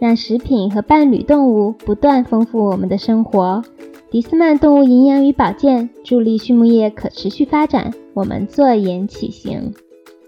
[0.00, 3.62] 让食品和伴侣动物不断丰富我们的生活。
[4.10, 9.74] 迪斯曼动物营养与保健助力畜牧业可持续发展，我们坐言起行。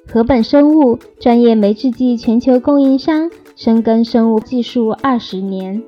[0.07, 5.83] 禾本生物专业酶制剂全球供应商，深耕生物技术二十年。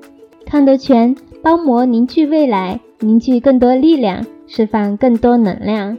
[0.47, 5.99] 康德全包膜凝聚未来，凝聚更多力量，释放更多能量。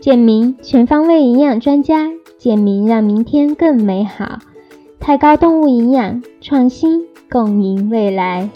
[0.00, 2.08] 健明全方位营养专家，
[2.38, 4.38] 健明让明天更美好。
[5.00, 7.04] 太高动物营养创新。
[7.28, 8.48] 共赢未来。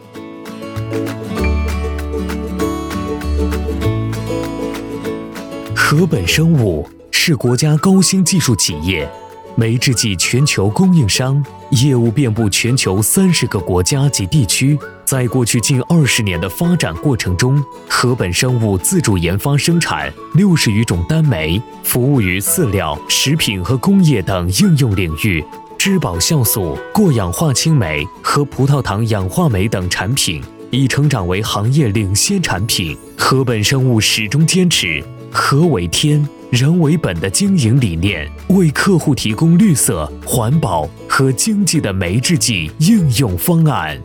[5.74, 9.10] 禾本生物是国家高新技术企业，
[9.56, 14.78] 酶制剂全球供应商，业务遍布全球三十个国家及地区。
[15.04, 25.44] 在过去近二十年的发展过程中，禾本生物自主研发生产六十余种单酶，服务于饲料、食品和工业等应用领域。
[25.83, 32.95] 质保酵素、过氧化氢酶和葡萄糖氧化酶等产品已成长为行业领先产品。
[33.17, 43.98] 禾本生物始终坚持“禾为天，人为本”的经营理念，为客户提供绿色、环保和经济的酶制剂应用方案。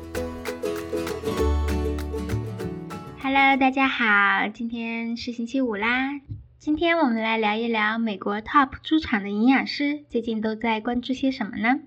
[3.22, 6.22] Hello，大家好，今天是星期五啦。
[6.66, 11.82] 今天我们来聊一聊美国 Top 猪场的营养师最近都在关注些什么呢？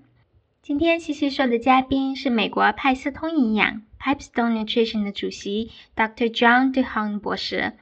[0.61, 6.31] 今天西西说的嘉宾是美国派斯通营养 （Pipestone Nutrition） 的主席 Dr.
[6.33, 7.73] John DeHaan 博士。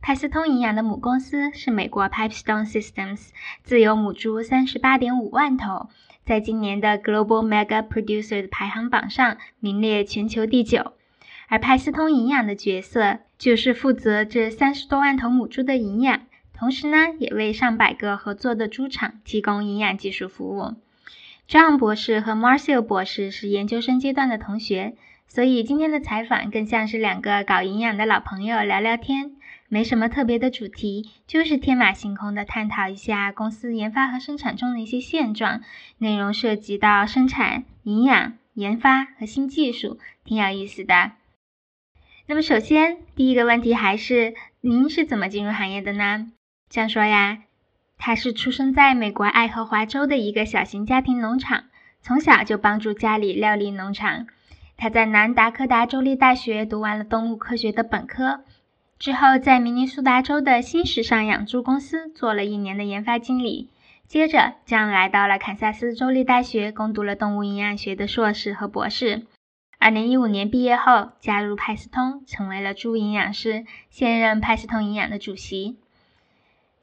[0.00, 3.30] 派斯通营养的母公司是美国 Pipestone Systems，
[3.64, 5.88] 自有母猪三十八点五万头，
[6.24, 10.92] 在今年的 Global Mega Producer 的排行榜上名列全球第九。
[11.48, 16.20] 而派斯通营养的角色就是负责这三十多万头母猪的营养。
[16.56, 20.74] 同时呢，也为上百个合作的猪场提供营养技术服务。
[21.48, 24.94] John 博士和 Marcel 博士是研究生阶段的同学，
[25.26, 29.32] 所以今天的采访更像是两个搞营养的老朋友聊聊天，
[29.68, 35.60] 没什么特别的主题，就是天马行空的探讨一下公司研发和生产中的一些现状，
[35.98, 41.12] 内容涉及到生产、营养、研发和新技术，挺有意思的。
[42.26, 46.32] 那么首先第一个问题还是您是怎么进入行业的呢？
[46.68, 47.38] 这样说呀，
[47.98, 51.64] 他是出生在美国爱荷华州的一个小型家庭农场，
[52.02, 54.26] 从小就帮助家里料理农场。
[54.76, 58.40] 他在南达科达州立大学读完了动物科学的本科，
[58.98, 63.70] 之后在明尼苏达州的新时尚养猪公司做了一年的研发经理，
[64.08, 69.26] 接着将来到了堪萨斯州立大学攻读了动物营养学的硕士和博士。
[69.78, 75.76] 二零一五年毕业后，加入派斯通，成为了猪营养师，现任派斯通营养的主席。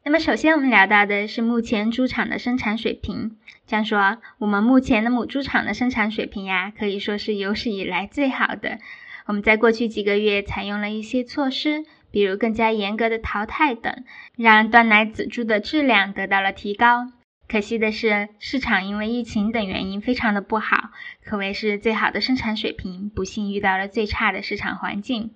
[0.03, 3.37] 那么，首先我们聊到的是目前猪场的生产水平。
[3.67, 8.79] 这样说，我们目前的母猪场的生产水平呀，可以说是有史以来最好的。
[9.27, 14.03] 我们在过去几个月采用了一些措施，比如更加严格的淘汰等，
[14.35, 17.11] 让断奶仔猪的质量得到了提高。
[17.47, 20.89] 可惜的是，市场因为疫情等原因非常的不好，
[21.23, 25.35] 可谓是最好的生产水平，不幸遇到了最差的市场环境。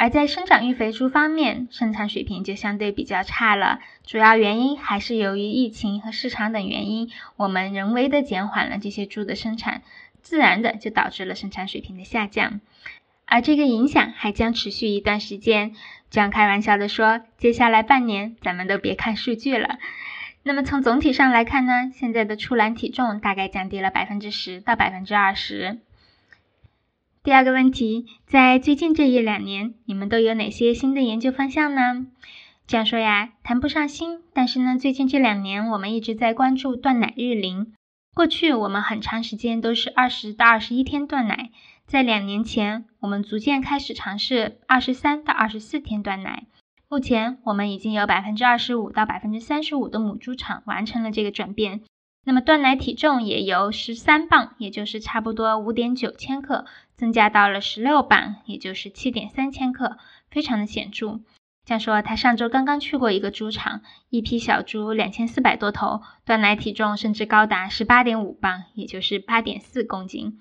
[0.00, 3.80] 而在生长育肥猪方面，生产水平就相对比较差了。
[4.06, 9.82] 主要原因还是由于疫情和市场等原因，我们人为的减缓了这些猪的生产，
[10.22, 12.62] 自然的就导致了生产水平的下降。
[13.26, 15.74] 而这个影响还将持续一段时间。
[16.08, 19.78] 这样开玩笑的说，接下来半年咱们都别看数据了。
[20.42, 25.78] 那么从总体上来看呢，现在的出栏体重大概降低了百分之十到百分之二十。
[27.22, 32.06] 第二个问题，在最近这一两年，你们都有哪些新的研究方向呢？
[32.66, 37.74] 这样说呀，谈不上新，但是呢，最近这两年我们一直在关注断奶日龄。
[38.14, 41.50] 过去我们很长时间都是二十到二十一天断奶，
[41.86, 46.46] 在两年前，我们逐渐开始尝试二十三到二十四天断奶。
[46.88, 51.82] 目前，我们已经有百分之二十五到百分之三十五的母猪场完成了这个转变。
[52.24, 59.96] 那么断奶体重也由十三磅，也就是差不多五点九千克，增加到了十六磅，也就是七点三千克，
[60.30, 61.20] 非常的显著。
[61.64, 70.40] 这样说，他上周刚刚去过一个猪场，一批小猪两千四百多头，断奶体重甚至高达十八点五磅，也就是八点四公斤。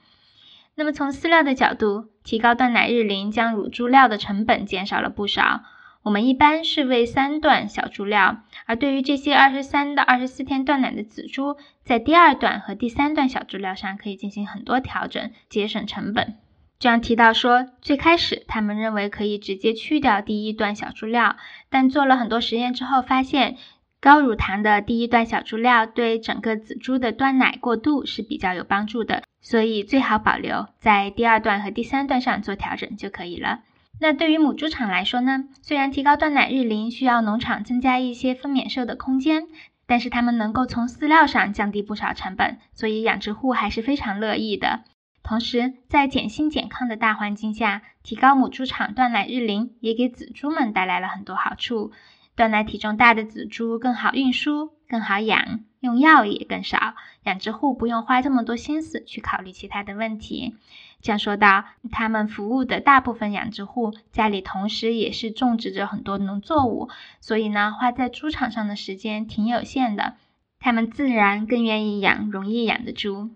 [0.75, 5.61] 那么从饲料的角度，提高断奶日龄将乳猪料的成本减少了不少。
[6.09, 16.37] 我们一般是喂三段小猪料，而对于这些二十三到二十四天断奶的仔猪，在第二段和第三段小猪料上可以进行很多调整，节省成本。
[16.79, 21.35] 这样提到说，最开始他们认为可以直接去掉第一段小猪料，
[21.69, 23.57] 但做了很多实验之后发现，
[24.01, 33.59] 高乳糖的第一段小猪料对整个仔猪的断奶过渡是比较有帮助的，所以最好保留在第二段和第三段上做调整就可以了。
[34.01, 35.45] 那对于母猪场来说呢？
[35.61, 39.47] 虽然提高断奶日龄需要农场增加一些分娩兽的空间，
[39.85, 44.85] 但是他们能够从饲料上降低不少成本，所以养殖户还是非常乐意的。
[45.21, 51.91] 同时，在减薪减抗的大环境下，提高母猪场断奶日龄也给仔猪们带来了很多好处。
[52.35, 60.55] 断奶体重大的仔猪更好运输、更好养，用药也更少，养殖户不用花这么多心思去考虑其他的问题。
[61.01, 66.89] 这样说到，他们服务的大部分养殖户家里同时也是种植着很多农作物，
[67.21, 70.15] 所以呢，花在猪场上的时间挺有限的。
[70.59, 73.29] 他们自然更愿意养容易养的猪。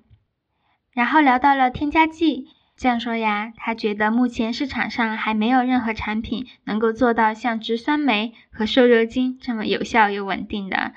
[0.91, 10.93] 然后聊到了添加剂，这样说呀，他觉得目前市场上还没有任何产品能够做到像植酸酶和瘦肉精这么有效又稳定的。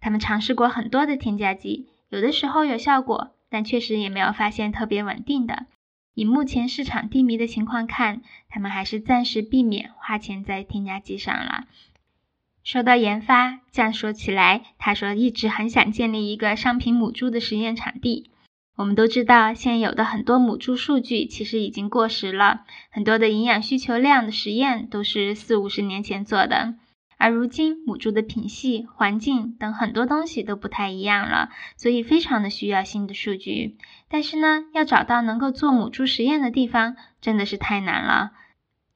[0.00, 5.66] 他们尝试过很多的添加剂，有的时候有效果，但确实也没有发现特别稳定的。
[6.14, 11.64] 以目前市场低迷的情况看，他们还是暂时避免花钱在添加剂上了。
[12.62, 18.30] 说到研发，这样说起来，他说一直很想建立一个商品母猪的实验场地。
[18.76, 26.74] 我们都知道，现有的很多母猪数据其实已经过时了，很多的营养需求量的实验都是四五十年前做的。
[27.20, 33.76] 而如今，母猪的品系、环境等很多东西都不太一样了，所以非常的需要新的数据。
[34.08, 38.32] 但是呢，要找到能够做母猪实验的地方，真的是太难了。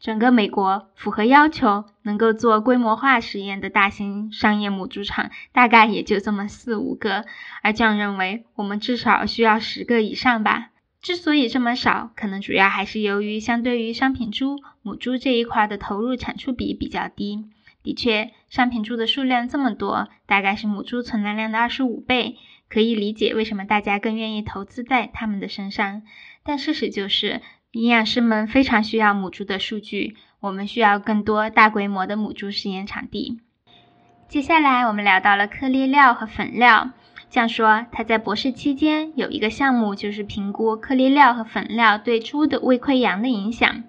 [0.00, 7.26] 整个美国符合要求能够做规模化实验的大型商业母猪场，大概也就这么四五个。
[7.62, 10.70] 而酱认为，我们至少需要十个以上吧。
[11.02, 17.44] 之所以这么少，可能主要还是由于相对于商品猪，母猪这一块的投入产出比比较低。
[17.84, 22.36] 的确，商品猪的数量这么多，大概是母猪存栏量的二十五倍，
[22.70, 26.00] 可以理解为什么大家更愿意投资在它们的身上。
[26.42, 27.42] 但事实就是，
[27.72, 33.38] 营养师们非常需要母猪的数据，我们需要更多大规模的母猪实验场地。
[34.28, 36.90] 接下来，我们聊到了颗粒料和粉料。
[37.28, 43.84] 像说他在博士期间有一个项目，就是评估颗粒料和粉料对猪的胃溃疡的影响。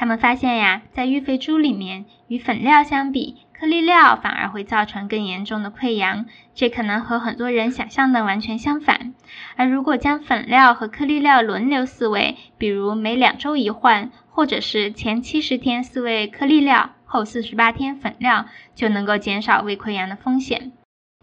[0.00, 6.24] 他们发现呀，在育肥猪里面，与粉料相比，颗粒料反而会造成更严重的溃疡。
[6.54, 9.12] 这可能和很多人想象的完全相反。
[9.56, 20.72] 而如果将粉料和颗粒料轮流饲喂，比如每两周一换，或者是前七十天饲喂颗粒料，后四十八天粉料，就能够减少胃溃疡的风险。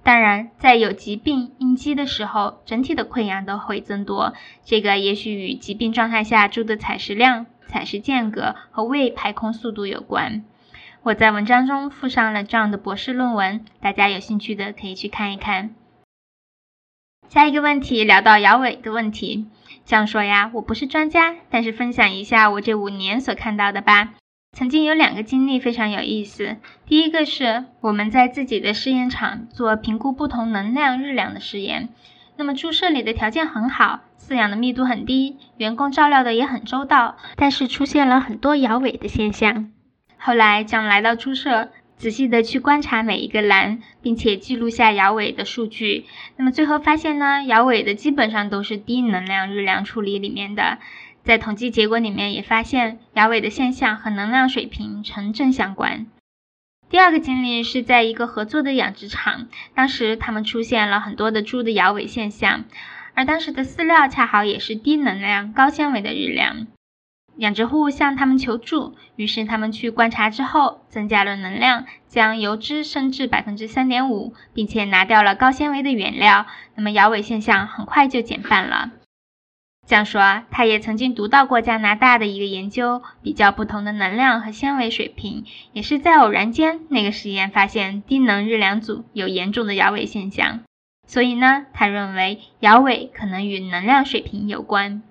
[0.04, 4.36] 当然，在有疾病应激的时候，整体的溃疡都会增多。
[4.64, 7.48] 这个也许与疾病状态下猪的采食量。
[7.68, 10.44] 采食间隔和胃排空速度有关。
[11.04, 15.76] 我在文章中附上了这样的博士论文，大家有兴趣的可以去看一看。
[17.30, 19.48] 下一个问题聊到摇尾的问题，
[19.86, 24.14] 这样说呀，我不是专家，但是分享一下我这五年所看到的吧。
[24.54, 26.58] 曾经有两个经历非常有意思。
[26.86, 31.90] 第一个是我们在自己的试验场做评估不同能量日粮的试验。
[32.38, 39.72] 那么猪舍里的条件很好，饲养的密度很低，员工照料的也很周到，但是出现了很多摇尾的现象。
[40.18, 46.06] 后来将来到猪舍，仔细的去观察每一个栏，并且记录下摇尾的数据。
[46.36, 50.80] 那么最后发现呢，摇尾的基本上都是低能量日粮处理里面的。
[51.24, 56.08] 在统计结果里面也发现，摇尾的现象和能量水平呈正相关。
[56.90, 62.64] 第二个经历是在一个合作的养殖场，当时他们出现了很多的猪的摇尾现象，
[63.18, 66.68] 而当时的饲料恰好也是低能量、高纤维的日粮。
[67.38, 76.46] 养殖户向他们求助，于是他们去观察之后，增加了能量，将油脂升至百分之三点五，并且拿掉了高纤维的原料，
[76.76, 78.92] 那么摇尾现象很快就减半了。
[79.88, 85.44] 这样说，他也曾经读到过加拿大的一个研究，比较不同的能量和纤维水平，
[85.74, 90.60] 也是在偶然间，那个实验发现低能日粮组有严重的摇尾现象。
[91.08, 95.02] 所以呢，他认为摇尾可能与能量水平有关。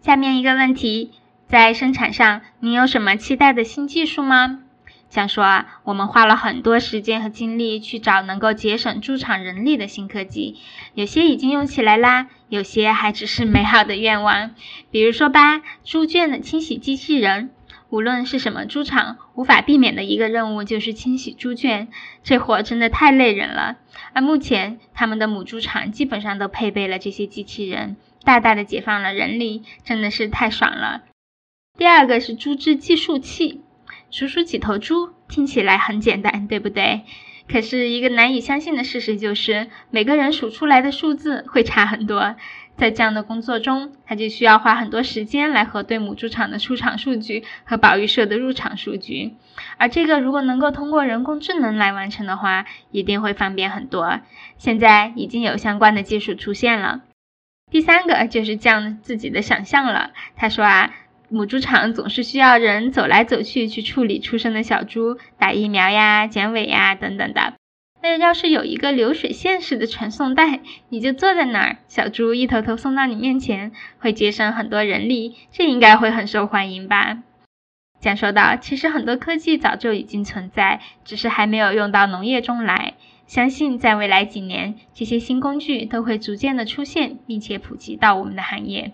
[0.00, 1.10] 下面一个问题，
[1.46, 4.60] 在生产上，你有什么期待的新技术吗？
[5.10, 10.56] 想说啊，我们花了很多时间和精力去找能够节省猪场人力的新科技，
[10.94, 14.54] 有些已经用起来啦，有些还只是美好的愿望。
[14.90, 17.50] 比如说吧，猪圈的清洗机器人，
[17.92, 21.88] 无论是什么猪场，无法避免的一个任务就是清洗猪圈，
[22.24, 23.76] 这活真的太累人了。
[24.14, 31.02] 而目前，他们的母猪场基本上都配备了这些机器人，大大的解放了人力，真的是太爽了。
[31.76, 33.60] 第二个是猪只计数器。
[34.10, 37.02] 数数几头猪听起来很简单，对不对？
[37.46, 42.36] 可是，一个难以相信的事实就是，每个人数出来的数字会差很多。
[42.76, 49.34] 在这样的工作中，他就需要花很多时间来核对母猪场的出厂数据和保育社的入场数据。
[49.76, 54.20] 而这个如果能够通过人工智能来完成的话，一定会方便很多。
[54.58, 57.02] 现在已经有相关的技术出现了。
[57.70, 60.10] 第三个就是降自己的想象了。
[60.36, 60.92] 他说啊。
[61.34, 67.54] 母猪场总是需要人走来走去去处理出生的小猪，打疫苗呀、剪尾呀等等的。
[68.02, 77.22] 那要是有一个流水线式的传送带，你就坐在那儿，小猪一头头送到你面前，会节省很多人力，这应该会很受欢迎吧？
[78.00, 82.94] 讲说到，其实很多科技早就已经存在，只是还没有用到农业中来。
[83.28, 88.92] 相信在未来几年，这些新工具都会逐渐的出现，并且普及到我们的行业。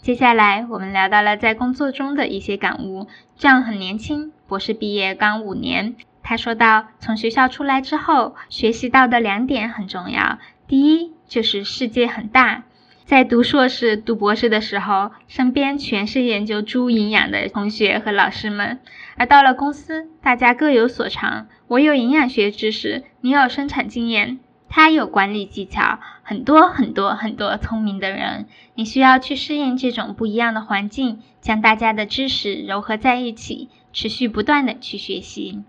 [0.00, 3.08] 接下来，我们聊到了在工作中的一些感悟。
[3.36, 5.96] 这样很年轻，博士毕业刚五年。
[6.22, 10.38] 他说到，从学校出来之后，学习到的两点很重要。
[10.66, 12.64] 第一，就是世界很大。
[13.04, 18.78] 在读硕士、读博士的时候，身边全是研究猪营养的同学和老师们；
[19.16, 21.48] 而到了公司，大家各有所长。
[21.66, 24.38] 我有营养学知识，你有生产经验。
[24.68, 35.62] 他有管理技巧，很多很多很多聪明的人，你需要去适应这种不一样的环境，将大家的知识糅合在一起，持续不断的去学习。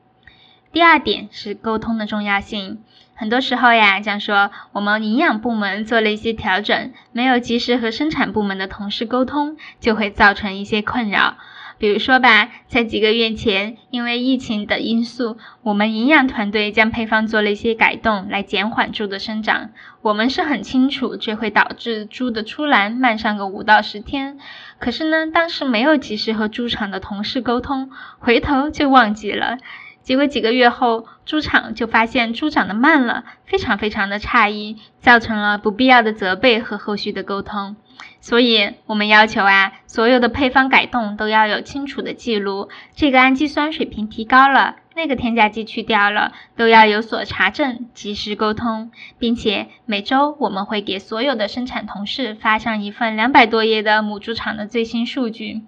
[0.73, 2.79] 第二点是沟通的重要性，
[3.13, 11.35] 很多时候呀，讲说我们营养部门做了一些调整，没有及时和生产部门的同事沟通，就会造成一些困扰。
[11.77, 19.69] 比如说吧，在几个月前，因为疫情的因素，我们营养团队将配方做了一些改动，来减缓猪的生长。
[20.01, 24.39] 我们是很清楚，这会导致猪的出栏慢上个五到十天。
[24.79, 29.57] 可是呢，当时没有及时和猪场的同事沟通，回头就忘记了。
[30.03, 37.77] 结果几个月后，猪场就发现猪长得慢了，非常非常的诧异，造成了不必要的责备和后续的沟通。
[38.19, 42.69] 所以我们要求啊，所有的配方改动都要有清楚的记录。
[42.95, 55.61] 这个氨基酸水平提高了，那个添加剂去掉了，都要有所查证，及时沟通，并且每周我们会给所有的生产同事发上一份两百多页的母猪场的最新数据。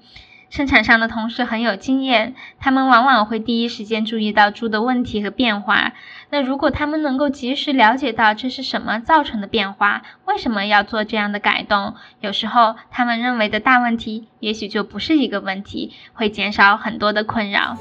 [0.50, 5.94] 生产上的同事很有经验，他们往往会第一时间注意到猪的问题和变化。
[6.30, 17.78] 那如果他们能够及时了解到这是什么造成的变化，为什么要做这样的改动，有时候他们认为的大问题，也许就不是一个问题，会减少很多的困扰。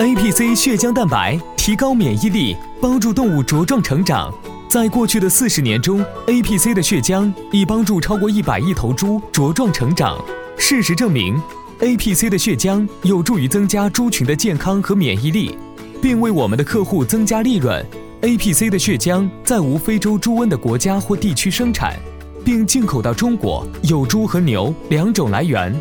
[0.00, 4.32] A P C 血浆蛋白提高免疫力，帮助动物茁壮成长。
[4.74, 10.20] 在过去的四十年中，APC 的血浆已帮助超过一百亿头猪茁壮成长。
[10.58, 11.40] 事实证明
[11.78, 15.56] ，APC 的血浆有助于增加猪群的健康和免疫力，
[16.02, 17.86] 并为我们的客户增加利润。
[18.22, 21.96] APC 的血浆在无非洲猪瘟的国家或地区生产，
[22.44, 25.72] 并进口到中国，有猪和牛两种来源。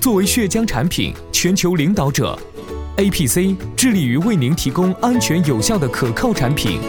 [0.00, 2.38] 作为血浆产品全球领导者
[2.96, 6.80] ，APC 致力于为您提供安全有效的可靠产品。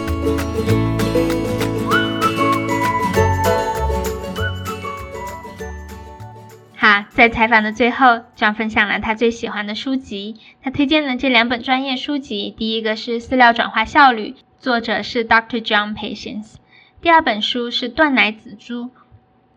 [7.19, 10.37] 在采访的最后，John 分享了他最喜欢的书籍。
[10.63, 15.59] 他推荐了这两本专业书籍，第一个是《饲料转化效率》，作者是 Dr.
[15.59, 16.55] John Patience；
[17.01, 18.85] 第二本书是《断奶仔猪》，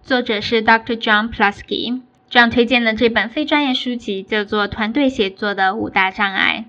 [0.02, 0.97] 作者是 Dr.
[0.97, 2.00] John Plusky。
[2.28, 6.64] John 推荐的这本非专业书籍叫做《团队协作的五大障碍》。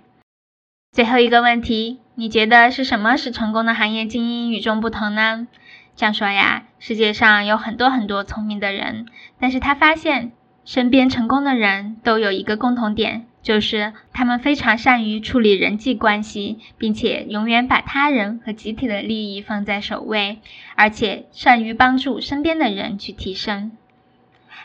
[0.92, 5.48] 最后一个问题，你觉得是什么使成功的行业精英与众不同呢？
[5.96, 9.08] 这样说呀，世界上有很多很多聪明的人，
[9.40, 10.34] 但是他发现。
[10.66, 20.40] 身边成功的人都有一个共同点，就是他们非常善于处理人际关系，并且永远把他人和集体的利益放在首位，
[20.76, 23.72] 而且善于帮助身边的人去提升。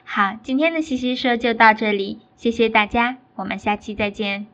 [0.04, 4.46] 好，今天的西西说就到这里，谢谢大家，我们下期再见。